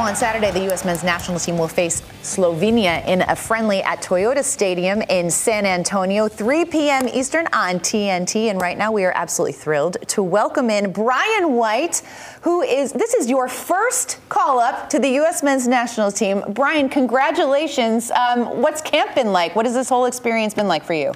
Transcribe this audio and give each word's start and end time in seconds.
Well, 0.00 0.08
on 0.08 0.16
Saturday, 0.16 0.50
the 0.50 0.64
U.S. 0.64 0.86
men's 0.86 1.04
national 1.04 1.38
team 1.38 1.58
will 1.58 1.68
face 1.68 2.00
Slovenia 2.22 3.06
in 3.06 3.20
a 3.20 3.36
friendly 3.36 3.82
at 3.82 4.00
Toyota 4.00 4.42
Stadium 4.42 5.02
in 5.02 5.30
San 5.30 5.66
Antonio, 5.66 6.26
3 6.26 6.64
p.m. 6.64 7.06
Eastern 7.06 7.46
on 7.52 7.80
TNT. 7.80 8.46
And 8.46 8.58
right 8.62 8.78
now, 8.78 8.92
we 8.92 9.04
are 9.04 9.12
absolutely 9.14 9.52
thrilled 9.52 9.98
to 10.08 10.22
welcome 10.22 10.70
in 10.70 10.90
Brian 10.90 11.52
White, 11.52 12.00
who 12.40 12.62
is 12.62 12.92
this 12.92 13.12
is 13.12 13.28
your 13.28 13.46
first 13.46 14.18
call 14.30 14.58
up 14.58 14.88
to 14.88 14.98
the 14.98 15.10
U.S. 15.16 15.42
men's 15.42 15.68
national 15.68 16.10
team. 16.10 16.44
Brian, 16.48 16.88
congratulations. 16.88 18.10
Um, 18.10 18.62
what's 18.62 18.80
camp 18.80 19.14
been 19.14 19.32
like? 19.34 19.54
What 19.54 19.66
has 19.66 19.74
this 19.74 19.90
whole 19.90 20.06
experience 20.06 20.54
been 20.54 20.66
like 20.66 20.82
for 20.82 20.94
you? 20.94 21.12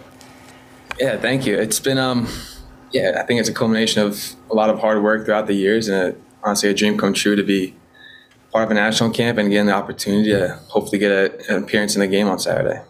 Yeah, 1.01 1.17
thank 1.17 1.47
you. 1.47 1.57
It's 1.57 1.81
been, 1.81 1.97
um, 1.97 2.29
yeah, 2.93 3.17
I 3.19 3.23
think 3.23 3.41
it's 3.41 3.49
a 3.49 3.55
culmination 3.55 4.03
of 4.03 4.35
a 4.51 4.55
lot 4.55 4.69
of 4.69 4.79
hard 4.79 5.03
work 5.03 5.25
throughout 5.25 5.47
the 5.47 5.55
years 5.55 5.89
and 5.89 5.97
a, 5.97 6.17
honestly 6.43 6.69
a 6.69 6.75
dream 6.75 6.99
come 6.99 7.15
true 7.15 7.35
to 7.35 7.43
be 7.43 7.75
part 8.55 8.67
of 8.67 8.71
a 8.71 8.75
national 8.75 9.11
camp 9.11 9.37
and 9.37 9.51
getting 9.51 9.67
the 9.67 9.73
opportunity 9.73 10.31
to 10.31 10.57
hopefully 10.69 10.97
get 10.97 11.11
a, 11.11 11.53
an 11.53 11.65
appearance 11.65 11.97
in 11.97 12.01
the 12.01 12.07
game 12.07 12.29
on 12.29 12.39
Saturday. 12.39 12.81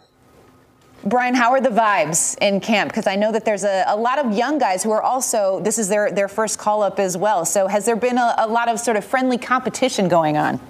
Brian, 1.06 1.34
how 1.34 1.52
are 1.52 1.60
the 1.60 1.70
vibes 1.70 2.36
in 2.38 2.60
camp? 2.60 2.90
Because 2.90 3.06
I 3.06 3.16
know 3.16 3.32
that 3.32 3.46
there's 3.46 3.64
a, 3.64 3.82
a, 3.86 3.96
lot 3.96 4.18
of 4.18 4.36
young 4.36 4.58
guys 4.58 4.82
who 4.82 4.90
are 4.90 5.02
also, 5.02 5.60
this 5.60 5.78
is 5.78 5.88
their, 5.88 6.12
their 6.12 6.28
first 6.28 6.58
call 6.58 6.82
up 6.82 6.98
as 6.98 7.16
well. 7.16 7.46
So 7.46 7.66
has 7.66 7.86
there 7.86 7.96
been 7.96 8.18
a, 8.18 8.34
a, 8.38 8.46
lot 8.46 8.68
of 8.68 8.78
sort 8.78 8.98
of 8.98 9.06
friendly 9.06 9.38
competition 9.38 10.06
going 10.06 10.36
on? 10.36 10.60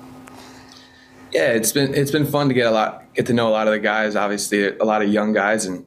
Yeah, 1.33 1.49
it's 1.49 1.73
been 1.73 1.93
it's 1.93 2.13
been 2.13 2.27
fun 2.27 2.47
to 2.47 2.55
get 2.55 2.69
a 2.69 2.71
lot 2.71 3.13
get 3.13 3.27
to 3.27 3.33
know 3.33 3.49
a 3.49 3.51
lot 3.51 3.67
of 3.67 3.73
the 3.73 3.81
guys. 3.81 4.15
Obviously, 4.15 4.69
a 4.69 4.85
lot 4.85 5.03
of 5.03 5.09
young 5.09 5.33
guys, 5.33 5.67
and 5.67 5.85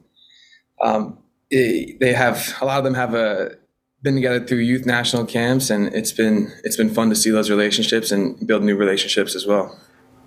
um, 0.82 1.16
they 1.50 2.12
have 2.14 2.54
a 2.60 2.66
lot 2.66 2.76
of 2.76 2.84
them 2.84 2.92
have 2.92 3.14
a 3.14 3.56
been 4.02 4.14
together 4.14 4.44
through 4.44 4.58
youth 4.58 4.86
national 4.86 5.26
camps, 5.26 5.70
and 5.70 5.88
it's 5.94 6.12
been 6.12 6.52
it's 6.64 6.76
been 6.76 6.90
fun 6.90 7.08
to 7.10 7.16
see 7.16 7.30
those 7.30 7.50
relationships 7.50 8.12
and 8.12 8.46
build 8.46 8.62
new 8.62 8.76
relationships 8.76 9.34
as 9.34 9.46
well. 9.46 9.78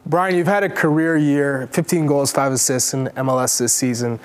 Brian, 0.05 0.35
you've 0.35 0.47
had 0.47 0.63
a 0.63 0.69
career 0.69 1.15
year, 1.15 1.69
15 1.71 2.07
goals, 2.07 2.31
five 2.31 2.51
assists 2.51 2.93
in 2.93 3.05
MLS 3.09 3.59
this 3.59 3.71
season. 3.71 4.19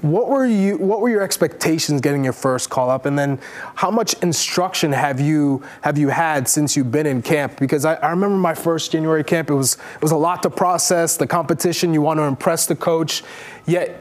What 0.00 0.28
were 0.28 0.46
you? 0.46 0.76
What 0.76 1.00
were 1.00 1.08
your 1.08 1.22
expectations 1.22 2.00
getting 2.00 2.24
your 2.24 2.32
first 2.32 2.70
call 2.70 2.90
up, 2.90 3.06
and 3.06 3.18
then 3.18 3.38
how 3.74 3.90
much 3.90 4.14
instruction 4.22 4.92
have 4.92 5.20
you 5.20 5.62
have 5.82 5.98
you 5.98 6.08
had 6.08 6.48
since 6.48 6.76
you've 6.76 6.90
been 6.90 7.06
in 7.06 7.22
camp? 7.22 7.58
Because 7.58 7.84
I, 7.84 7.94
I 7.94 8.10
remember 8.10 8.36
my 8.36 8.54
first 8.54 8.92
January 8.92 9.24
camp; 9.24 9.50
it 9.50 9.54
was 9.54 9.74
it 9.74 10.02
was 10.02 10.12
a 10.12 10.16
lot 10.16 10.42
to 10.44 10.50
process. 10.50 11.16
The 11.16 11.26
competition, 11.26 11.94
you 11.94 12.00
want 12.00 12.18
to 12.18 12.24
impress 12.24 12.66
the 12.66 12.76
coach, 12.76 13.22
yet 13.66 14.00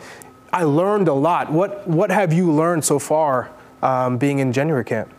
I 0.53 0.63
learned 0.63 1.07
a 1.07 1.13
lot. 1.13 1.51
What 1.51 1.87
what 1.87 2.11
have 2.11 2.31
you 2.31 2.51
learned 2.51 2.85
so 2.85 2.99
far 2.99 3.51
um, 3.81 4.17
being 4.17 4.39
in 4.39 4.53
January 4.53 4.85
camp? 4.85 5.13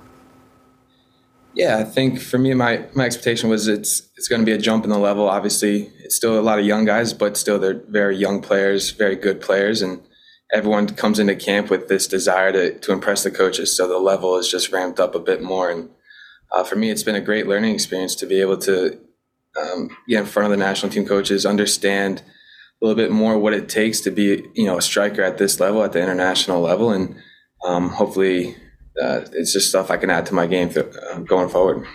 Yeah, 1.55 1.78
I 1.78 1.84
think 1.84 2.20
for 2.20 2.39
me, 2.39 2.55
my 2.55 2.84
my 2.95 3.05
expectation 3.05 3.50
was 3.50 3.67
it's 3.67 4.09
it's 4.17 4.28
going 4.28 4.41
to 4.41 4.47
be 4.47 4.53
a 4.53 4.59
jump 4.59 4.84
in 4.84 4.91
the 4.91 4.98
level. 4.98 5.28
Obviously, 5.28 5.91
it's 6.05 6.15
still 6.15 6.39
a 6.39 6.42
lot 6.42 6.59
of 6.59 6.65
young 6.65 6.84
guys, 6.84 7.12
but 7.12 7.37
still 7.37 7.59
they're 7.59 7.83
very 7.89 8.17
young 8.17 8.41
players, 8.41 8.91
very 8.91 9.17
good 9.17 9.41
players, 9.41 9.83
and 9.83 10.00
everyone 10.53 10.87
comes 10.89 11.19
into 11.19 11.34
camp 11.34 11.69
with 11.69 11.89
this 11.89 12.06
desire 12.06 12.53
to 12.53 12.78
to 12.78 12.92
impress 12.92 13.25
the 13.25 13.31
coaches. 13.31 13.77
So 13.77 13.89
the 13.89 13.98
level 13.98 14.37
is 14.37 14.48
just 14.48 14.70
ramped 14.70 15.00
up 15.00 15.15
a 15.15 15.20
bit 15.20 15.43
more. 15.43 15.70
And 15.70 15.91
uh, 16.53 16.65
for 16.65 16.77
me, 16.77 16.91
it's 16.91 17.03
been 17.03 17.17
a 17.17 17.20
great 17.20 17.47
learning 17.47 17.75
experience 17.75 18.15
to 18.17 18.27
be 18.27 18.41
able 18.41 18.59
to 18.59 18.98
um, 19.61 19.91
get 20.09 20.20
in 20.20 20.27
front 20.27 20.45
of 20.45 20.50
the 20.50 20.65
national 20.65 20.93
team 20.93 21.06
coaches, 21.06 21.45
understand 21.45 22.22
a 22.81 22.87
little 22.87 22.97
bit 22.97 23.11
more 23.11 23.37
what 23.37 23.53
it 23.53 23.69
takes 23.69 24.00
to 24.03 24.11
be 24.11 24.47
you 24.55 24.65
know 24.65 24.78
a 24.78 24.83
striker 24.83 25.22
at 25.22 25.39
this 25.39 25.59
level, 25.59 25.83
at 25.83 25.93
the 25.93 26.00
international 26.00 26.61
level, 26.61 26.93
and 26.93 27.17
um, 27.64 27.91
hopefully 27.91 28.56
uh, 29.01 29.23
it's 29.33 29.53
just 29.53 29.69
stuff 29.69 29.91
I 29.91 29.97
can 29.97 30.11
add 30.11 30.27
to 30.27 30.34
my 30.34 30.47
game 30.47 30.70
th- 30.70 30.87
uh, 31.11 31.20
going 31.20 31.48
forward. 31.48 31.87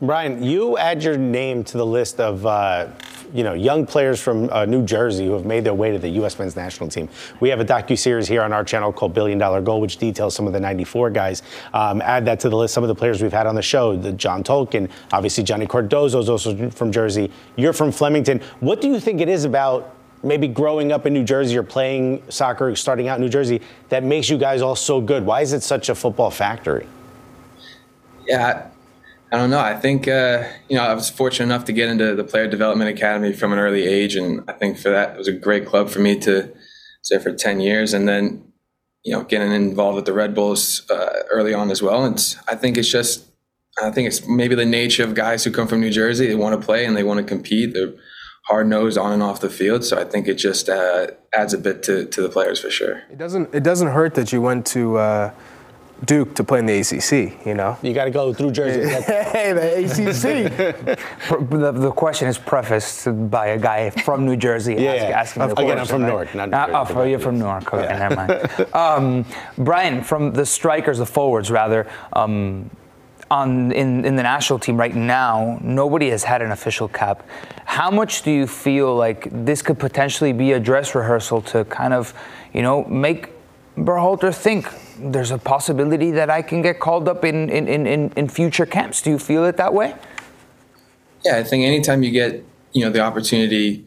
Brian, 0.00 0.42
you 0.42 0.76
add 0.78 1.02
your 1.02 1.16
name 1.16 1.62
to 1.62 1.76
the 1.78 1.86
list 1.86 2.18
of 2.18 2.44
uh, 2.44 2.88
you 3.32 3.44
know 3.44 3.54
young 3.54 3.86
players 3.86 4.20
from 4.20 4.50
uh, 4.50 4.64
New 4.64 4.84
Jersey 4.84 5.26
who 5.26 5.32
have 5.32 5.44
made 5.44 5.62
their 5.62 5.74
way 5.74 5.92
to 5.92 5.98
the 5.98 6.08
U.S. 6.08 6.36
men's 6.38 6.56
national 6.56 6.88
team. 6.88 7.08
We 7.38 7.48
have 7.50 7.60
a 7.60 7.64
docu 7.64 7.96
series 7.96 8.26
here 8.26 8.42
on 8.42 8.52
our 8.52 8.64
channel 8.64 8.92
called 8.92 9.14
Billion 9.14 9.38
Dollar 9.38 9.60
Goal, 9.60 9.80
which 9.80 9.98
details 9.98 10.34
some 10.34 10.46
of 10.48 10.52
the 10.52 10.60
'94 10.60 11.10
guys. 11.10 11.42
Um, 11.72 12.02
add 12.02 12.24
that 12.26 12.40
to 12.40 12.48
the 12.48 12.56
list. 12.56 12.74
Some 12.74 12.82
of 12.82 12.88
the 12.88 12.94
players 12.96 13.22
we've 13.22 13.32
had 13.32 13.46
on 13.46 13.54
the 13.54 13.62
show: 13.62 13.96
the 13.96 14.12
John 14.12 14.42
Tolkin, 14.42 14.90
obviously 15.12 15.44
Johnny 15.44 15.66
Cardoso 15.66 16.18
is 16.18 16.28
also 16.28 16.70
from 16.70 16.90
Jersey. 16.90 17.30
You're 17.56 17.72
from 17.72 17.92
Flemington. 17.92 18.40
What 18.58 18.80
do 18.80 18.88
you 18.88 18.98
think 18.98 19.20
it 19.20 19.28
is 19.28 19.44
about 19.44 19.94
maybe 20.22 20.48
growing 20.48 20.92
up 20.92 21.06
in 21.06 21.12
New 21.12 21.24
Jersey 21.24 21.56
or 21.56 21.62
playing 21.62 22.22
soccer, 22.28 22.74
starting 22.76 23.08
out 23.08 23.16
in 23.18 23.22
New 23.22 23.30
Jersey, 23.30 23.60
that 23.88 24.04
makes 24.04 24.28
you 24.28 24.38
guys 24.38 24.62
all 24.62 24.76
so 24.76 25.00
good? 25.00 25.24
Why 25.24 25.40
is 25.40 25.52
it 25.52 25.62
such 25.62 25.88
a 25.88 25.94
football 25.94 26.30
factory? 26.30 26.86
Yeah, 28.26 28.68
I 29.32 29.36
don't 29.36 29.50
know. 29.50 29.58
I 29.58 29.74
think 29.74 30.06
uh, 30.06 30.44
you 30.68 30.76
know 30.76 30.84
I 30.84 30.94
was 30.94 31.10
fortunate 31.10 31.46
enough 31.46 31.64
to 31.66 31.72
get 31.72 31.88
into 31.88 32.14
the 32.14 32.24
Player 32.24 32.46
Development 32.46 32.90
Academy 32.90 33.32
from 33.32 33.52
an 33.52 33.58
early 33.58 33.84
age, 33.84 34.14
and 34.14 34.42
I 34.48 34.52
think 34.52 34.78
for 34.78 34.90
that 34.90 35.14
it 35.14 35.18
was 35.18 35.28
a 35.28 35.32
great 35.32 35.66
club 35.66 35.88
for 35.88 35.98
me 35.98 36.18
to 36.20 36.52
stay 37.02 37.18
for 37.18 37.32
ten 37.32 37.60
years, 37.60 37.94
and 37.94 38.06
then 38.06 38.52
you 39.02 39.12
know 39.12 39.24
getting 39.24 39.50
involved 39.52 39.96
with 39.96 40.04
the 40.04 40.12
Red 40.12 40.34
Bulls 40.34 40.88
uh, 40.90 41.22
early 41.30 41.54
on 41.54 41.70
as 41.70 41.82
well. 41.82 42.04
And 42.04 42.36
I 42.46 42.54
think 42.54 42.76
it's 42.76 42.90
just 42.90 43.26
I 43.82 43.90
think 43.90 44.06
it's 44.06 44.26
maybe 44.28 44.54
the 44.54 44.66
nature 44.66 45.02
of 45.02 45.14
guys 45.14 45.44
who 45.44 45.50
come 45.50 45.66
from 45.66 45.80
New 45.80 45.90
Jersey. 45.90 46.26
They 46.26 46.34
want 46.34 46.60
to 46.60 46.64
play 46.64 46.84
and 46.84 46.96
they 46.96 47.02
want 47.02 47.18
to 47.18 47.24
compete. 47.24 47.72
They're 47.72 47.94
hard 48.42 48.66
nosed 48.66 48.98
on 48.98 49.12
and 49.12 49.22
off 49.22 49.40
the 49.40 49.50
field. 49.50 49.84
So 49.84 49.98
I 49.98 50.04
think 50.04 50.28
it 50.28 50.34
just 50.34 50.68
uh, 50.68 51.08
adds 51.32 51.54
a 51.54 51.58
bit 51.58 51.82
to, 51.84 52.06
to 52.06 52.22
the 52.22 52.28
players 52.28 52.60
for 52.60 52.70
sure. 52.70 53.02
It 53.10 53.18
doesn't 53.18 53.54
it 53.54 53.62
doesn't 53.62 53.88
hurt 53.88 54.14
that 54.14 54.32
you 54.32 54.40
went 54.42 54.66
to 54.66 54.98
uh, 54.98 55.32
Duke 56.04 56.34
to 56.34 56.44
play 56.44 56.58
in 56.58 56.66
the 56.66 56.80
ACC. 56.80 57.46
You 57.46 57.54
know, 57.54 57.78
you 57.82 57.94
got 57.94 58.06
to 58.06 58.10
go 58.10 58.32
through 58.34 58.50
Jersey. 58.50 58.80
hey, 59.06 59.52
the 59.52 59.84
ACC. 59.84 60.98
the, 61.50 61.72
the, 61.72 61.92
question 61.92 62.26
is 62.26 62.38
prefaced 62.38 63.30
by 63.30 63.48
a 63.48 63.58
guy 63.58 63.90
from 63.90 64.26
New 64.26 64.36
Jersey 64.36 64.74
yeah, 64.74 64.92
ask, 64.92 65.36
asking 65.36 65.48
the 65.48 65.60
Again, 65.60 65.78
I'm 65.78 65.86
from 65.86 66.02
right? 66.02 66.08
Newark. 66.34 66.34
Not 66.34 66.70
uh, 66.70 66.86
oh, 66.88 67.02
you're 67.04 67.20
from 67.20 67.38
Newark. 67.38 67.72
Okay, 67.72 67.84
yeah. 67.84 68.08
never 68.08 68.16
mind. 68.16 68.74
Um, 68.74 69.24
Brian, 69.56 70.02
from 70.02 70.32
the 70.32 70.44
strikers, 70.44 70.98
the 70.98 71.06
forwards 71.06 71.50
rather. 71.50 71.88
Um, 72.12 72.70
on 73.32 73.72
in, 73.72 74.04
in 74.04 74.14
the 74.16 74.22
national 74.22 74.58
team 74.58 74.76
right 74.76 74.94
now, 74.94 75.58
nobody 75.62 76.10
has 76.10 76.22
had 76.22 76.42
an 76.42 76.52
official 76.52 76.86
cap. 76.86 77.26
How 77.64 77.90
much 77.90 78.22
do 78.22 78.30
you 78.30 78.46
feel 78.46 78.94
like 78.94 79.28
this 79.32 79.62
could 79.62 79.78
potentially 79.78 80.34
be 80.34 80.52
a 80.52 80.60
dress 80.60 80.94
rehearsal 80.94 81.40
to 81.52 81.64
kind 81.64 81.94
of, 81.94 82.12
you 82.52 82.60
know, 82.60 82.84
make 82.84 83.30
Berhalter 83.76 84.34
think 84.34 84.68
there's 84.98 85.30
a 85.30 85.38
possibility 85.38 86.10
that 86.10 86.28
I 86.28 86.42
can 86.42 86.60
get 86.60 86.78
called 86.78 87.08
up 87.08 87.24
in, 87.24 87.48
in, 87.48 87.66
in, 87.68 88.12
in 88.14 88.28
future 88.28 88.66
camps? 88.66 89.00
Do 89.00 89.10
you 89.10 89.18
feel 89.18 89.46
it 89.46 89.56
that 89.56 89.72
way? 89.72 89.94
Yeah, 91.24 91.38
I 91.38 91.42
think 91.42 91.64
anytime 91.64 92.02
you 92.02 92.10
get, 92.10 92.44
you 92.72 92.84
know, 92.84 92.90
the 92.90 93.00
opportunity 93.00 93.78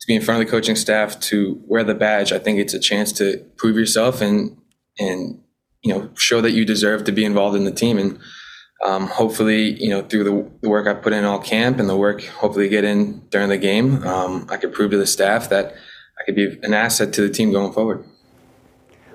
to 0.00 0.06
be 0.08 0.16
in 0.16 0.22
front 0.22 0.40
of 0.40 0.46
the 0.46 0.50
coaching 0.50 0.74
staff 0.74 1.20
to 1.20 1.62
wear 1.66 1.84
the 1.84 1.94
badge, 1.94 2.32
I 2.32 2.40
think 2.40 2.58
it's 2.58 2.74
a 2.74 2.80
chance 2.80 3.12
to 3.12 3.38
prove 3.56 3.76
yourself 3.76 4.20
and 4.20 4.56
and 4.98 5.40
you 5.82 5.94
know 5.94 6.10
show 6.14 6.40
that 6.40 6.50
you 6.50 6.64
deserve 6.64 7.04
to 7.04 7.12
be 7.12 7.24
involved 7.24 7.56
in 7.56 7.64
the 7.64 7.70
team 7.70 7.98
and 7.98 8.18
um, 8.84 9.06
hopefully, 9.08 9.82
you 9.82 9.90
know, 9.90 10.02
through 10.02 10.24
the, 10.24 10.50
the, 10.60 10.68
work 10.68 10.86
I 10.86 10.94
put 10.94 11.12
in 11.12 11.24
all 11.24 11.40
camp 11.40 11.80
and 11.80 11.88
the 11.88 11.96
work 11.96 12.22
hopefully 12.24 12.68
get 12.68 12.84
in 12.84 13.20
during 13.30 13.48
the 13.48 13.58
game, 13.58 14.04
um, 14.04 14.46
I 14.48 14.56
could 14.56 14.72
prove 14.72 14.92
to 14.92 14.96
the 14.96 15.06
staff 15.06 15.48
that 15.48 15.74
I 16.18 16.24
could 16.24 16.36
be 16.36 16.58
an 16.62 16.74
asset 16.74 17.12
to 17.14 17.22
the 17.22 17.28
team 17.28 17.52
going 17.52 17.72
forward. 17.72 18.04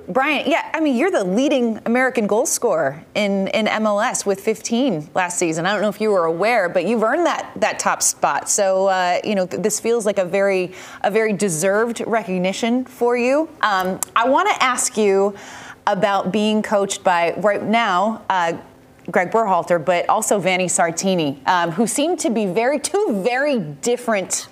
Brian, 0.10 0.50
yeah, 0.50 0.70
I 0.74 0.82
mean, 0.82 0.98
you're 0.98 1.12
the 1.12 1.24
leading 1.24 1.80
American 1.86 2.28
goal 2.28 2.46
scorer 2.46 3.06
in, 3.16 3.48
in 3.50 3.68
MLS 3.68 4.26
with 4.26 4.42
15 4.42 5.12
last 5.16 5.40
season. 5.40 5.66
I 5.66 5.72
don't 5.72 5.82
know 5.82 5.88
if 5.88 6.02
you 6.02 6.12
were 6.12 6.26
aware, 6.26 6.68
but 6.68 6.86
you've 6.86 7.04
earned 7.04 7.26
that 7.26 7.50
that 7.56 7.80
top 7.80 8.02
spot. 8.02 8.50
So, 8.50 8.88
uh, 8.88 9.20
you 9.24 9.34
know, 9.34 9.46
this 9.46 9.80
feels 9.80 10.06
like 10.06 10.18
a 10.18 10.26
very 10.26 10.74
a 11.04 11.10
very 11.10 11.32
deserved 11.32 12.04
recognition 12.06 12.84
for 12.84 13.16
you. 13.16 13.48
Um, 13.62 14.02
I 14.14 14.28
want 14.28 14.50
to 14.50 14.62
ask 14.62 14.98
you 14.98 15.38
about 15.88 16.34
being 16.34 16.62
coached 16.62 17.02
by 17.02 17.34
right 17.38 17.64
now. 17.64 18.24
Uh, 18.30 18.58
Greg 19.12 19.32
Berhalter, 19.32 19.84
but 19.84 20.08
also 20.10 20.40
Vanni 20.40 20.68
Sartini, 20.68 21.46
um, 21.48 21.72
who 21.72 21.88
seem 21.88 22.18
to 22.18 22.30
be 22.30 22.46
very 22.46 22.80
two 22.80 23.22
very 23.24 23.60
different 23.60 24.48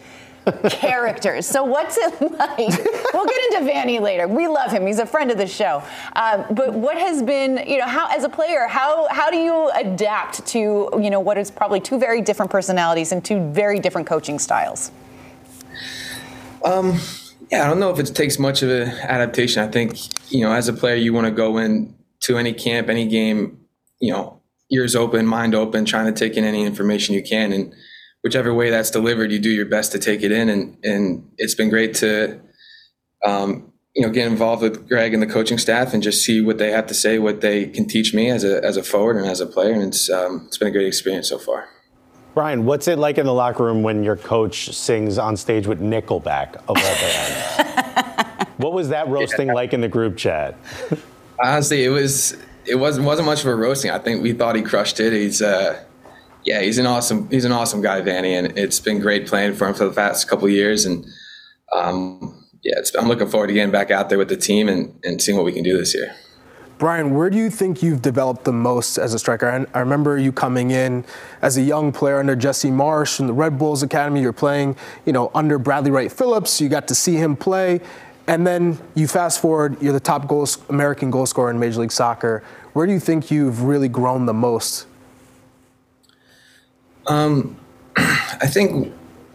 characters. 0.69 1.45
So 1.45 1.63
what's 1.63 1.97
it 1.97 2.21
like? 2.21 2.57
we'll 3.13 3.25
get 3.25 3.53
into 3.53 3.65
Vanni 3.65 3.99
later. 3.99 4.27
We 4.27 4.47
love 4.47 4.71
him. 4.71 4.85
He's 4.87 4.99
a 4.99 5.05
friend 5.05 5.31
of 5.31 5.37
the 5.37 5.47
show. 5.47 5.83
Um, 6.15 6.45
but 6.51 6.73
what 6.73 6.97
has 6.97 7.21
been, 7.21 7.63
you 7.67 7.77
know, 7.77 7.87
how 7.87 8.07
as 8.09 8.23
a 8.23 8.29
player, 8.29 8.67
how 8.67 9.07
how 9.09 9.29
do 9.29 9.37
you 9.37 9.69
adapt 9.75 10.45
to, 10.47 10.89
you 10.99 11.09
know, 11.09 11.19
what 11.19 11.37
is 11.37 11.51
probably 11.51 11.79
two 11.79 11.99
very 11.99 12.21
different 12.21 12.51
personalities 12.51 13.11
and 13.11 13.23
two 13.23 13.51
very 13.51 13.79
different 13.79 14.07
coaching 14.07 14.39
styles? 14.39 14.91
Um, 16.65 16.99
yeah, 17.51 17.65
I 17.65 17.67
don't 17.67 17.79
know 17.79 17.91
if 17.91 17.99
it 17.99 18.13
takes 18.15 18.39
much 18.39 18.61
of 18.61 18.69
an 18.69 18.87
adaptation. 18.87 19.63
I 19.63 19.67
think, 19.67 19.97
you 20.31 20.41
know, 20.41 20.53
as 20.53 20.67
a 20.67 20.73
player, 20.73 20.95
you 20.95 21.13
want 21.13 21.25
to 21.25 21.31
go 21.31 21.57
in 21.57 21.95
to 22.21 22.37
any 22.37 22.53
camp, 22.53 22.89
any 22.89 23.07
game, 23.07 23.59
you 23.99 24.11
know, 24.11 24.40
ears 24.71 24.95
open, 24.95 25.25
mind 25.25 25.55
open, 25.55 25.85
trying 25.85 26.11
to 26.11 26.17
take 26.17 26.37
in 26.37 26.43
any 26.43 26.63
information 26.63 27.15
you 27.15 27.23
can. 27.23 27.51
And 27.51 27.73
whichever 28.23 28.53
way 28.53 28.69
that's 28.69 28.91
delivered, 28.91 29.31
you 29.31 29.39
do 29.39 29.49
your 29.49 29.65
best 29.65 29.91
to 29.91 29.99
take 29.99 30.23
it 30.23 30.31
in. 30.31 30.49
And, 30.49 30.77
and 30.83 31.29
it's 31.37 31.55
been 31.55 31.69
great 31.69 31.95
to, 31.95 32.39
um, 33.25 33.71
you 33.95 34.05
know, 34.05 34.11
get 34.11 34.27
involved 34.27 34.61
with 34.61 34.87
Greg 34.87 35.13
and 35.13 35.21
the 35.21 35.27
coaching 35.27 35.57
staff 35.57 35.93
and 35.93 36.01
just 36.01 36.23
see 36.23 36.39
what 36.39 36.57
they 36.57 36.71
have 36.71 36.87
to 36.87 36.93
say, 36.93 37.19
what 37.19 37.41
they 37.41 37.65
can 37.67 37.87
teach 37.87 38.13
me 38.13 38.29
as 38.29 38.43
a, 38.43 38.63
as 38.63 38.77
a 38.77 38.83
forward 38.83 39.17
and 39.17 39.25
as 39.25 39.41
a 39.41 39.45
player. 39.45 39.73
And 39.73 39.83
it's, 39.83 40.09
um, 40.09 40.45
it's 40.47 40.57
been 40.57 40.69
a 40.69 40.71
great 40.71 40.87
experience 40.87 41.27
so 41.27 41.37
far. 41.37 41.67
Brian, 42.33 42.63
what's 42.63 42.87
it 42.87 42.97
like 42.97 43.17
in 43.17 43.25
the 43.25 43.33
locker 43.33 43.65
room 43.65 43.83
when 43.83 44.03
your 44.03 44.15
coach 44.15 44.73
sings 44.73 45.17
on 45.17 45.35
stage 45.35 45.67
with 45.67 45.81
Nickelback 45.81 46.55
of 46.55 46.69
all 46.69 46.75
bands? 46.75 48.47
what 48.57 48.71
was 48.71 48.89
that 48.89 49.09
roasting 49.09 49.47
yeah. 49.47 49.53
like 49.53 49.73
in 49.73 49.81
the 49.81 49.89
group 49.89 50.15
chat? 50.15 50.55
Honestly, 51.43 51.83
it 51.83 51.89
was 51.89 52.37
it 52.65 52.75
wasn't 52.75 53.05
wasn't 53.05 53.25
much 53.25 53.41
of 53.41 53.47
a 53.47 53.55
roasting. 53.55 53.91
I 53.91 53.99
think 53.99 54.21
we 54.21 54.33
thought 54.33 54.55
he 54.55 54.61
crushed 54.61 54.99
it. 54.99 55.13
He's 55.13 55.41
uh, 55.41 55.83
yeah, 56.43 56.61
he's 56.61 56.77
an 56.77 56.85
awesome 56.85 57.29
he's 57.29 57.45
an 57.45 57.51
awesome 57.51 57.81
guy, 57.81 58.01
Vanni, 58.01 58.35
and 58.35 58.57
it's 58.57 58.79
been 58.79 58.99
great 58.99 59.27
playing 59.27 59.53
for 59.55 59.67
him 59.67 59.73
for 59.73 59.85
the 59.85 59.93
past 59.93 60.27
couple 60.27 60.47
years. 60.49 60.85
And 60.85 61.05
um, 61.73 62.45
yeah, 62.63 62.79
I'm 62.99 63.07
looking 63.07 63.27
forward 63.27 63.47
to 63.47 63.53
getting 63.53 63.71
back 63.71 63.91
out 63.91 64.09
there 64.09 64.17
with 64.17 64.29
the 64.29 64.37
team 64.37 64.69
and, 64.69 64.99
and 65.03 65.21
seeing 65.21 65.37
what 65.37 65.45
we 65.45 65.51
can 65.51 65.63
do 65.63 65.77
this 65.77 65.95
year. 65.95 66.15
Brian, 66.77 67.13
where 67.13 67.29
do 67.29 67.37
you 67.37 67.51
think 67.51 67.83
you've 67.83 68.01
developed 68.01 68.43
the 68.43 68.51
most 68.51 68.97
as 68.97 69.13
a 69.13 69.19
striker? 69.19 69.47
I, 69.47 69.77
I 69.77 69.81
remember 69.81 70.17
you 70.17 70.31
coming 70.31 70.71
in 70.71 71.05
as 71.43 71.55
a 71.55 71.61
young 71.61 71.91
player 71.91 72.17
under 72.17 72.35
Jesse 72.35 72.71
Marsch 72.71 73.19
in 73.19 73.27
the 73.27 73.33
Red 73.33 73.59
Bulls 73.59 73.83
Academy. 73.83 74.21
You're 74.21 74.33
playing, 74.33 74.75
you 75.05 75.13
know, 75.13 75.29
under 75.35 75.59
Bradley 75.59 75.91
Wright 75.91 76.11
Phillips. 76.11 76.59
You 76.59 76.69
got 76.69 76.87
to 76.87 76.95
see 76.95 77.17
him 77.17 77.35
play, 77.35 77.81
and 78.31 78.47
then 78.47 78.79
you 78.95 79.09
fast 79.09 79.41
forward. 79.41 79.79
You're 79.81 79.91
the 79.91 79.99
top 79.99 80.25
goal, 80.25 80.47
American 80.69 81.11
goal 81.11 81.25
scorer 81.25 81.51
in 81.51 81.59
Major 81.59 81.81
League 81.81 81.91
Soccer. 81.91 82.41
Where 82.71 82.87
do 82.87 82.93
you 82.93 82.99
think 82.99 83.29
you've 83.29 83.63
really 83.63 83.89
grown 83.89 84.25
the 84.25 84.33
most? 84.33 84.87
Um, 87.07 87.59
I 87.97 88.47
think, 88.47 88.93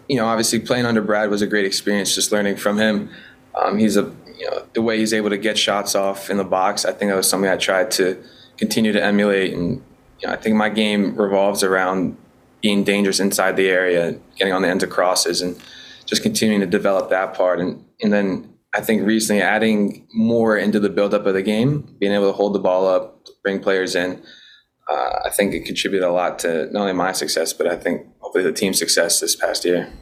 you 0.09 0.17
know, 0.17 0.25
obviously 0.25 0.61
playing 0.61 0.87
under 0.87 1.03
Brad 1.03 1.29
was 1.29 1.43
a 1.43 1.47
great 1.47 1.67
experience. 1.67 2.15
Just 2.15 2.33
learning 2.33 2.57
from 2.57 2.79
him. 2.79 3.11
Um, 3.55 3.77
he's 3.77 3.99
a 3.99 4.15
you 4.39 4.51
know 4.51 4.65
the 4.73 4.81
way 4.81 4.99
he's 4.99 5.13
able 5.13 5.29
to 5.29 5.39
get 5.39 5.59
shots 5.59 5.95
off 5.95 6.31
in 6.31 6.39
the 6.39 6.45
box. 6.45 6.87
I 6.87 6.93
think 6.93 7.11
that 7.11 7.17
was 7.17 7.29
something 7.29 7.51
I 7.51 7.57
tried 7.59 7.91
to 7.93 8.23
continue 8.57 8.93
to 8.93 9.03
emulate, 9.03 9.53
and 9.53 9.83
you 10.21 10.29
know, 10.29 10.33
I 10.33 10.37
think 10.37 10.57
my 10.57 10.71
game 10.71 11.17
revolves 11.17 11.63
around 11.63 12.17
being 12.63 12.83
dangerous 12.83 13.21
inside 13.21 13.57
the 13.57 13.69
area, 13.69 14.19
getting 14.37 14.55
on 14.55 14.63
the 14.63 14.69
ends 14.69 14.85
of 14.85 14.89
crosses, 14.89 15.43
and 15.43 15.61
just 16.07 16.23
continuing 16.23 16.61
to 16.61 16.67
develop 16.67 17.11
that 17.11 17.35
part. 17.35 17.61
And 17.61 17.85
and 18.01 18.13
then 18.13 18.56
I 18.75 18.81
think 18.81 19.07
recently 19.07 19.43
adding 19.43 20.07
more 20.13 20.57
into 20.57 20.79
the 20.81 20.91
buildup 20.91 21.27
of 21.27 21.35
the 21.35 21.43
game, 21.43 21.97
being 21.99 22.13
able 22.13 22.27
to 22.27 22.33
hold 22.33 22.55
the 22.55 22.59
ball 22.59 22.87
up, 22.87 23.25
bring 23.43 23.61
players 23.61 23.95
in. 23.95 24.23
Uh, 24.89 25.21
I 25.25 25.31
think 25.31 25.55
it 25.55 25.65
contributed 25.65 26.07
a 26.07 26.13
lot 26.13 26.39
to 26.41 26.67
not 26.73 26.83
only 26.83 26.93
my 26.93 27.13
success, 27.13 27.53
but 27.53 27.67
I 27.67 27.77
think 27.77 28.07
hopefully 28.21 28.45
the 28.45 28.53
team's 28.53 28.79
success 28.79 29.21
this 29.21 29.35
past 29.35 29.65
year. 29.65 29.93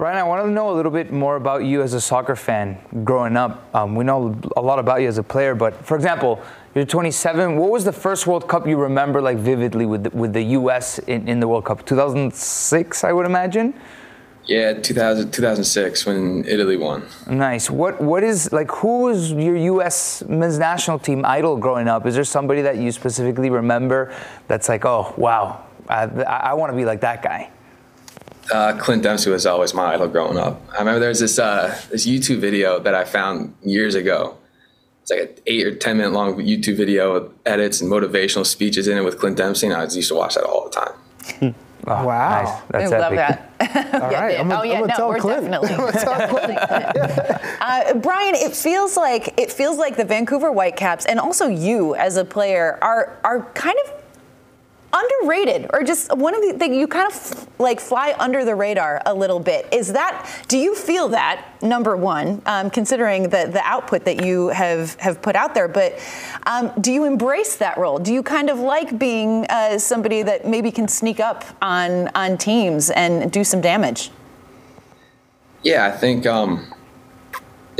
Brian, 0.00 0.16
I 0.16 0.22
want 0.22 0.46
to 0.46 0.50
know 0.50 0.70
a 0.70 0.74
little 0.74 0.90
bit 0.90 1.12
more 1.12 1.36
about 1.36 1.64
you 1.64 1.82
as 1.82 1.92
a 1.92 2.00
soccer 2.00 2.34
fan 2.34 2.78
growing 3.04 3.36
up. 3.36 3.68
Um, 3.74 3.94
we 3.94 4.02
know 4.02 4.34
a 4.56 4.62
lot 4.62 4.78
about 4.78 5.02
you 5.02 5.08
as 5.08 5.18
a 5.18 5.22
player, 5.22 5.54
but 5.54 5.74
for 5.84 5.94
example, 5.94 6.40
you're 6.74 6.86
27. 6.86 7.56
What 7.58 7.70
was 7.70 7.84
the 7.84 7.92
first 7.92 8.26
World 8.26 8.48
Cup 8.48 8.66
you 8.66 8.78
remember 8.78 9.20
like 9.20 9.36
vividly 9.36 9.84
with 9.84 10.04
the, 10.04 10.10
with 10.10 10.32
the 10.32 10.42
U.S. 10.58 11.00
In, 11.00 11.28
in 11.28 11.38
the 11.38 11.46
World 11.46 11.66
Cup? 11.66 11.84
2006, 11.84 13.04
I 13.04 13.12
would 13.12 13.26
imagine. 13.26 13.74
Yeah, 14.46 14.72
2000, 14.72 15.30
2006 15.30 16.06
when 16.06 16.44
Italy 16.44 16.76
won. 16.76 17.06
Nice. 17.28 17.70
What 17.70 18.00
what 18.00 18.24
is 18.24 18.52
like? 18.52 18.70
Who 18.70 19.02
was 19.02 19.32
your 19.32 19.56
U.S. 19.56 20.24
men's 20.28 20.58
national 20.58 20.98
team 20.98 21.24
idol 21.24 21.56
growing 21.56 21.88
up? 21.88 22.06
Is 22.06 22.14
there 22.14 22.24
somebody 22.24 22.62
that 22.62 22.78
you 22.78 22.90
specifically 22.90 23.50
remember 23.50 24.12
that's 24.48 24.68
like, 24.68 24.84
oh 24.84 25.14
wow, 25.16 25.64
I, 25.88 26.04
I 26.04 26.54
want 26.54 26.72
to 26.72 26.76
be 26.76 26.84
like 26.84 27.00
that 27.02 27.22
guy? 27.22 27.50
uh, 28.52 28.76
Clint 28.78 29.02
Dempsey 29.02 29.30
was 29.30 29.46
always 29.46 29.74
my 29.74 29.94
idol 29.94 30.08
growing 30.08 30.38
up. 30.38 30.60
I 30.72 30.78
remember 30.78 31.00
there 31.00 31.08
was 31.08 31.20
this 31.20 31.38
uh, 31.38 31.78
this 31.90 32.06
YouTube 32.06 32.40
video 32.40 32.78
that 32.80 32.94
I 32.94 33.04
found 33.04 33.54
years 33.62 33.94
ago. 33.94 34.36
It's 35.02 35.10
like 35.10 35.20
an 35.20 35.28
eight 35.46 35.66
or 35.66 35.74
ten 35.74 35.96
minute 35.96 36.12
long 36.12 36.34
YouTube 36.36 36.76
video 36.76 37.14
with 37.14 37.32
edits 37.46 37.80
and 37.80 37.90
motivational 37.90 38.44
speeches 38.44 38.88
in 38.88 38.98
it 38.98 39.02
with 39.02 39.18
Clint 39.18 39.36
Dempsey, 39.36 39.66
and 39.66 39.76
I 39.76 39.82
used 39.84 40.08
to 40.08 40.14
watch 40.14 40.34
that 40.34 40.44
all 40.44 40.68
the 40.68 40.70
time. 40.70 41.54
Oh, 41.86 42.06
wow, 42.06 42.42
nice. 42.42 42.62
That's 42.70 42.92
I 42.92 42.98
love 42.98 43.14
that. 43.14 43.50
All 43.94 44.10
right, 44.10 44.38
I'm 44.38 44.48
gonna, 44.48 44.60
oh 44.60 44.64
yeah, 44.64 44.80
I'm 44.80 44.86
no, 44.86 44.94
tell 44.94 45.08
we're 45.08 45.18
Clint. 45.18 45.50
definitely. 45.50 46.56
uh, 47.60 47.94
Brian, 47.94 48.34
it 48.34 48.54
feels 48.54 48.96
like 48.96 49.38
it 49.38 49.52
feels 49.52 49.78
like 49.78 49.96
the 49.96 50.04
Vancouver 50.04 50.50
Whitecaps 50.52 51.06
and 51.06 51.18
also 51.18 51.48
you 51.48 51.94
as 51.94 52.16
a 52.16 52.24
player 52.24 52.78
are 52.82 53.18
are 53.24 53.42
kind 53.52 53.76
of 53.84 53.99
underrated 55.02 55.70
or 55.72 55.82
just 55.82 56.14
one 56.16 56.34
of 56.34 56.42
the 56.42 56.54
things 56.58 56.76
you 56.76 56.86
kind 56.86 57.10
of 57.10 57.48
like 57.58 57.80
fly 57.80 58.14
under 58.18 58.44
the 58.44 58.54
radar 58.54 59.02
a 59.06 59.14
little 59.14 59.40
bit. 59.40 59.68
Is 59.72 59.92
that 59.92 60.44
do 60.48 60.58
you 60.58 60.74
feel 60.74 61.08
that 61.08 61.46
number 61.62 61.96
one 61.96 62.42
um, 62.46 62.70
considering 62.70 63.24
the, 63.24 63.48
the 63.52 63.62
output 63.64 64.04
that 64.04 64.24
you 64.24 64.48
have 64.48 64.94
have 64.96 65.20
put 65.20 65.36
out 65.36 65.54
there 65.54 65.68
but 65.68 65.98
um, 66.46 66.72
do 66.80 66.92
you 66.92 67.04
embrace 67.04 67.56
that 67.56 67.76
role? 67.76 67.98
Do 67.98 68.12
you 68.12 68.22
kind 68.22 68.50
of 68.50 68.58
like 68.58 68.98
being 68.98 69.46
uh, 69.50 69.78
somebody 69.78 70.22
that 70.22 70.46
maybe 70.46 70.70
can 70.70 70.88
sneak 70.88 71.20
up 71.20 71.44
on 71.62 72.08
on 72.14 72.38
teams 72.38 72.90
and 72.90 73.30
do 73.30 73.44
some 73.44 73.60
damage? 73.60 74.10
Yeah 75.62 75.86
i 75.86 75.90
think 75.90 76.26
um, 76.26 76.72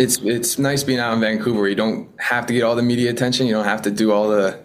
it's 0.00 0.18
it's 0.22 0.58
nice 0.58 0.82
being 0.82 0.98
out 0.98 1.12
in 1.12 1.20
vancouver. 1.20 1.68
You 1.68 1.74
don't 1.74 2.08
have 2.18 2.46
to 2.46 2.54
get 2.54 2.62
all 2.62 2.74
the 2.74 2.82
media 2.82 3.10
attention. 3.10 3.46
You 3.46 3.54
don't 3.54 3.64
have 3.64 3.82
to 3.82 3.90
do 3.90 4.12
all 4.12 4.28
the 4.28 4.58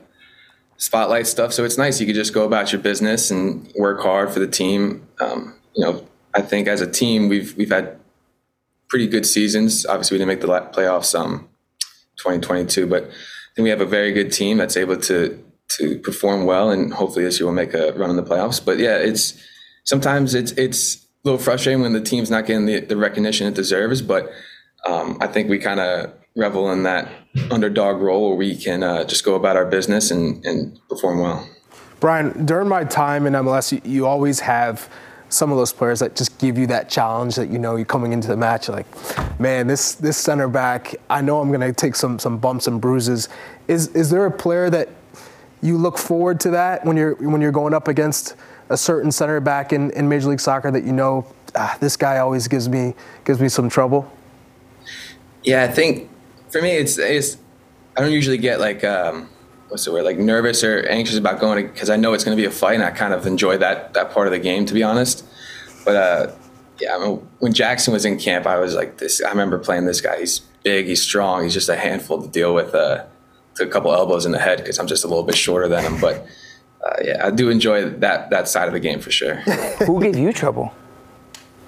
spotlight 0.77 1.27
stuff. 1.27 1.53
So 1.53 1.63
it's 1.63 1.77
nice. 1.77 1.99
You 1.99 2.05
could 2.05 2.15
just 2.15 2.33
go 2.33 2.45
about 2.45 2.71
your 2.71 2.81
business 2.81 3.31
and 3.31 3.71
work 3.77 4.01
hard 4.01 4.31
for 4.31 4.39
the 4.39 4.47
team. 4.47 5.07
Um, 5.19 5.55
you 5.75 5.83
know, 5.83 6.05
I 6.33 6.41
think 6.41 6.67
as 6.67 6.81
a 6.81 6.89
team, 6.89 7.29
we've 7.29 7.55
we've 7.57 7.69
had 7.69 7.97
pretty 8.89 9.07
good 9.07 9.25
seasons. 9.25 9.85
Obviously, 9.85 10.15
we 10.15 10.19
didn't 10.19 10.29
make 10.29 10.41
the 10.41 10.47
playoffs 10.47 11.17
um 11.17 11.47
2022, 12.17 12.87
but 12.87 13.03
I 13.03 13.07
think 13.55 13.63
we 13.63 13.69
have 13.69 13.81
a 13.81 13.85
very 13.85 14.11
good 14.11 14.31
team 14.31 14.57
that's 14.57 14.77
able 14.77 14.97
to 14.97 15.41
to 15.77 15.99
perform 15.99 16.45
well, 16.45 16.69
and 16.69 16.93
hopefully 16.93 17.25
this 17.25 17.39
year 17.39 17.47
we'll 17.47 17.55
make 17.55 17.73
a 17.73 17.93
run 17.93 18.09
in 18.09 18.15
the 18.15 18.23
playoffs. 18.23 18.63
But 18.63 18.77
yeah, 18.77 18.97
it's 18.97 19.41
sometimes 19.83 20.35
it's 20.35 20.51
it's 20.53 20.95
a 20.95 20.99
little 21.23 21.39
frustrating 21.39 21.81
when 21.81 21.93
the 21.93 22.01
team's 22.01 22.29
not 22.29 22.45
getting 22.45 22.65
the, 22.65 22.81
the 22.81 22.97
recognition 22.97 23.47
it 23.47 23.55
deserves. 23.55 24.01
But 24.01 24.31
um, 24.85 25.17
I 25.21 25.27
think 25.27 25.49
we 25.49 25.57
kind 25.57 25.79
of 25.79 26.13
revel 26.35 26.71
in 26.71 26.83
that 26.83 27.09
underdog 27.49 28.01
role 28.01 28.29
where 28.29 28.37
we 28.37 28.55
can 28.55 28.83
uh, 28.83 29.05
just 29.05 29.23
go 29.23 29.35
about 29.35 29.55
our 29.55 29.65
business 29.65 30.11
and, 30.11 30.45
and 30.45 30.79
perform 30.89 31.19
well. 31.19 31.47
Brian, 31.99 32.45
during 32.45 32.67
my 32.67 32.83
time 32.83 33.25
in 33.25 33.33
MLS, 33.33 33.71
you, 33.71 33.81
you, 33.89 34.05
always 34.05 34.41
have 34.41 34.89
some 35.29 35.51
of 35.51 35.57
those 35.57 35.71
players 35.71 35.99
that 36.01 36.15
just 36.15 36.37
give 36.37 36.57
you 36.57 36.67
that 36.67 36.89
challenge 36.89 37.35
that 37.35 37.49
you 37.49 37.57
know 37.57 37.77
you're 37.77 37.85
coming 37.85 38.11
into 38.11 38.27
the 38.27 38.37
match 38.37 38.69
like, 38.69 38.85
man, 39.39 39.65
this 39.67 39.95
this 39.95 40.17
center 40.17 40.47
back, 40.47 40.93
I 41.09 41.21
know 41.21 41.39
I'm 41.39 41.47
going 41.49 41.61
to 41.61 41.73
take 41.73 41.95
some 41.95 42.19
some 42.19 42.37
bumps 42.37 42.67
and 42.67 42.79
bruises. 42.81 43.29
Is 43.67 43.87
is 43.89 44.09
there 44.09 44.25
a 44.25 44.31
player 44.31 44.69
that 44.69 44.89
you 45.61 45.77
look 45.77 45.97
forward 45.97 46.39
to 46.41 46.51
that 46.51 46.85
when 46.85 46.97
you're 46.97 47.15
when 47.15 47.41
you're 47.41 47.51
going 47.51 47.73
up 47.73 47.87
against 47.87 48.35
a 48.69 48.77
certain 48.77 49.11
center 49.11 49.39
back 49.39 49.73
in, 49.73 49.91
in 49.91 50.09
Major 50.09 50.29
League 50.29 50.39
Soccer 50.39 50.69
that 50.71 50.83
you 50.83 50.93
know 50.93 51.25
ah, 51.55 51.77
this 51.79 51.95
guy 51.95 52.17
always 52.17 52.47
gives 52.47 52.67
me 52.67 52.93
gives 53.23 53.39
me 53.39 53.49
some 53.49 53.69
trouble? 53.69 54.11
Yeah, 55.43 55.63
I 55.63 55.67
think 55.67 56.09
for 56.49 56.61
me, 56.61 56.71
it's 56.71 56.97
it's 56.97 57.37
I 57.97 58.01
don't 58.01 58.11
usually 58.11 58.37
get 58.37 58.59
like 58.59 58.83
um, 58.83 59.29
what's 59.69 59.85
the 59.85 59.91
word 59.91 60.03
like 60.03 60.17
nervous 60.17 60.63
or 60.63 60.85
anxious 60.87 61.17
about 61.17 61.39
going 61.39 61.67
because 61.67 61.89
I 61.89 61.95
know 61.95 62.13
it's 62.13 62.23
going 62.23 62.37
to 62.37 62.41
be 62.41 62.47
a 62.47 62.51
fight, 62.51 62.75
and 62.75 62.83
I 62.83 62.91
kind 62.91 63.13
of 63.13 63.25
enjoy 63.25 63.57
that 63.57 63.93
that 63.93 64.11
part 64.11 64.27
of 64.27 64.31
the 64.31 64.39
game, 64.39 64.65
to 64.65 64.73
be 64.73 64.83
honest. 64.83 65.25
But 65.83 65.95
uh, 65.95 66.35
yeah, 66.79 66.95
I 66.95 66.99
mean, 66.99 67.27
when 67.39 67.53
Jackson 67.53 67.93
was 67.93 68.05
in 68.05 68.17
camp, 68.17 68.45
I 68.45 68.57
was 68.57 68.75
like 68.75 68.97
this. 68.97 69.21
I 69.23 69.29
remember 69.29 69.57
playing 69.59 69.85
this 69.85 70.01
guy. 70.01 70.19
He's 70.19 70.39
big, 70.63 70.87
he's 70.87 71.01
strong, 71.01 71.43
he's 71.43 71.53
just 71.53 71.69
a 71.69 71.75
handful 71.75 72.21
to 72.21 72.27
deal 72.27 72.53
with. 72.53 72.73
Uh, 72.73 73.05
a 73.57 73.65
couple 73.65 73.93
elbows 73.93 74.25
in 74.25 74.33
the 74.33 74.39
head 74.39 74.57
because 74.57 74.77
I'm 74.79 74.87
just 74.87 75.05
a 75.05 75.07
little 75.07 75.23
bit 75.23 75.35
shorter 75.35 75.67
than 75.67 75.83
him, 75.83 75.99
but. 75.99 76.27
Uh, 76.85 76.97
yeah, 77.03 77.25
I 77.25 77.31
do 77.31 77.49
enjoy 77.49 77.89
that 77.89 78.29
that 78.29 78.47
side 78.47 78.67
of 78.67 78.73
the 78.73 78.79
game 78.79 78.99
for 78.99 79.09
sure. 79.09 79.35
Who 79.87 79.99
gave 79.99 80.15
you 80.19 80.31
trouble? 80.31 80.71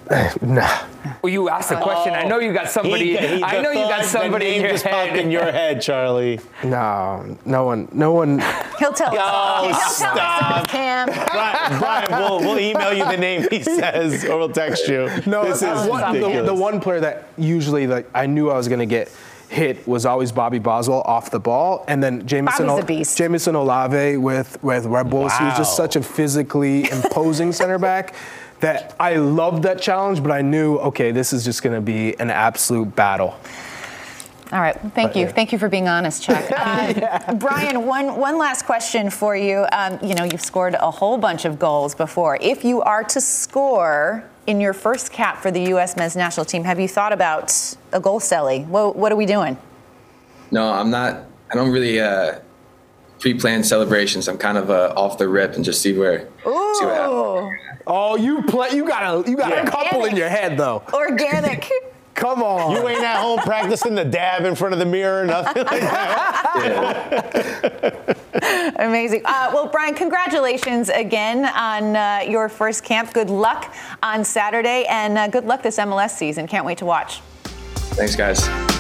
nah. 0.42 0.86
Well, 1.22 1.32
you 1.34 1.50
asked 1.50 1.72
a 1.72 1.82
question. 1.82 2.14
Oh, 2.14 2.18
I 2.18 2.26
know 2.26 2.40
you 2.40 2.54
got 2.54 2.66
oh. 2.66 2.70
somebody. 2.70 3.18
He, 3.18 3.38
he, 3.38 3.44
I 3.44 3.62
know 3.62 3.72
you 3.72 3.80
got 3.80 4.06
somebody 4.06 4.56
in 4.56 4.62
your 4.62 4.72
just 4.72 4.86
head. 4.86 5.18
in 5.18 5.32
your 5.32 5.52
head, 5.52 5.82
Charlie. 5.82 6.40
No, 6.64 7.38
no 7.46 7.66
one, 7.66 7.88
no 7.94 8.14
one. 8.14 8.40
He'll 8.80 8.92
tell 8.92 9.16
us. 9.16 9.20
Oh, 9.20 9.68
He'll 9.68 9.76
stop. 9.76 10.68
Cam. 10.68 11.08
Brian, 11.08 11.80
Brian 11.80 12.12
we'll, 12.12 12.40
we'll 12.40 12.60
email 12.60 12.94
you 12.94 13.06
the 13.06 13.18
name 13.18 13.48
he 13.50 13.64
says, 13.64 14.26
or 14.26 14.38
we'll 14.38 14.50
text 14.50 14.88
you. 14.88 15.10
No, 15.26 15.46
this 15.46 15.62
is 15.62 15.88
one. 15.88 16.20
The, 16.20 16.42
the 16.42 16.54
one 16.54 16.82
player 16.82 17.00
that 17.02 17.28
usually 17.38 17.88
like 17.88 18.10
I 18.14 18.26
knew 18.26 18.50
I 18.50 18.58
was 18.58 18.68
going 18.68 18.80
to 18.80 18.86
get 18.86 19.12
hit 19.50 19.88
was 19.88 20.06
always 20.06 20.32
Bobby 20.32 20.60
Boswell 20.60 21.02
off 21.02 21.32
the 21.32 21.40
ball, 21.40 21.86
and 21.88 22.04
then 22.04 22.26
Jamison, 22.28 22.70
o- 22.70 22.82
Jamison 22.82 23.56
Olave 23.56 24.18
with 24.18 24.62
with 24.64 24.86
Red 24.86 25.10
Bulls. 25.10 25.32
Wow. 25.32 25.38
He 25.40 25.46
was 25.46 25.58
just 25.58 25.76
such 25.76 25.96
a 25.96 26.04
physically 26.04 26.90
imposing 26.90 27.52
center 27.52 27.78
back 27.78 28.14
that 28.60 28.96
I 29.00 29.16
loved 29.16 29.64
that 29.64 29.82
challenge, 29.82 30.22
but 30.22 30.32
I 30.32 30.42
knew, 30.42 30.78
okay, 30.78 31.12
this 31.12 31.34
is 31.34 31.46
just 31.46 31.62
going 31.62 31.76
to 31.76 31.82
be 31.82 32.20
an 32.20 32.32
absolute 32.32 32.96
battle. 32.96 33.38
All 34.52 34.62
right. 34.62 34.80
Thank 34.80 34.94
but, 34.94 35.16
you. 35.18 35.24
Yeah. 35.24 35.32
Thank 35.32 35.52
you 35.52 35.60
for 35.60 35.68
being 35.68 35.88
honest, 35.88 36.24
Chuck. 36.24 36.44
Um, 36.44 36.50
yeah. 36.98 37.34
Brian, 37.34 37.86
one, 37.86 38.16
one 38.16 38.38
last 38.38 38.66
question 38.66 39.10
for 39.10 39.36
you. 39.36 39.66
Um, 39.72 40.00
you 40.02 40.16
know, 40.16 40.24
you've 40.24 40.42
scored 40.42 40.76
a 40.76 40.90
whole 40.90 41.18
bunch 41.18 41.44
of 41.44 41.60
goals 41.60 41.94
before. 41.94 42.38
If 42.40 42.64
you 42.64 42.82
are 42.82 43.04
to 43.04 43.20
score 43.20 44.24
in 44.48 44.60
your 44.62 44.74
first 44.74 45.12
cap 45.12 45.38
for 45.38 45.52
the 45.52 45.62
U.S. 45.76 45.96
men's 45.98 46.16
national 46.16 46.46
team, 46.46 46.64
have 46.64 46.80
you 46.80 46.88
thought 46.88 47.14
about 47.14 47.54
a 47.92 48.00
goal 48.00 48.20
celly? 48.20 48.66
What, 48.68 48.96
what 48.96 49.12
are 49.12 49.16
we 49.16 49.26
doing? 49.26 49.58
No, 50.52 50.72
I'm 50.72 50.90
not. 50.90 51.26
I 51.52 51.56
don't 51.56 51.72
really 51.72 52.00
uh, 52.00 52.40
pre-plan 53.20 53.64
celebrations. 53.64 54.28
I'm 54.28 54.38
kind 54.38 54.58
of 54.58 54.70
uh, 54.72 54.94
off 54.96 55.18
the 55.18 55.28
rip 55.28 55.54
and 55.56 55.64
just 55.66 55.82
see 55.82 55.98
where 55.98 56.20
see 56.22 56.26
what 56.46 56.96
happens. 56.96 57.60
Oh, 57.86 58.16
you 58.18 58.42
play. 58.44 58.72
You 58.72 58.86
got 58.88 59.26
a 59.26 59.30
you 59.30 59.38
got 59.38 59.50
Yeah. 59.52 59.64
a 59.68 59.70
couple 59.72 60.06
in 60.06 60.16
your 60.16 60.30
head 60.30 60.58
though. 60.58 60.84
organic. 60.94 61.70
Come 62.18 62.42
on. 62.42 62.72
You 62.72 62.88
ain't 62.88 63.04
at 63.04 63.22
home 63.22 63.40
practicing 63.40 63.94
the 63.94 64.04
dab 64.04 64.44
in 64.44 64.56
front 64.56 64.74
of 64.74 64.80
the 64.80 64.86
mirror, 64.86 65.24
nothing 65.24 65.64
like 65.66 65.82
that. 65.82 67.28
Amazing. 68.80 69.22
Uh, 69.24 69.52
well, 69.54 69.68
Brian, 69.68 69.94
congratulations 69.94 70.90
again 70.90 71.46
on 71.46 71.96
uh, 71.96 72.22
your 72.28 72.50
first 72.50 72.84
camp. 72.84 73.14
Good 73.14 73.30
luck 73.30 73.72
on 74.02 74.24
Saturday, 74.24 74.86
and 74.90 75.16
uh, 75.16 75.28
good 75.28 75.46
luck 75.46 75.62
this 75.62 75.78
MLS 75.78 76.10
season. 76.10 76.48
Can't 76.48 76.66
wait 76.66 76.80
to 76.80 76.86
watch. 76.86 77.22
Thanks, 77.94 78.16
guys. 78.16 78.77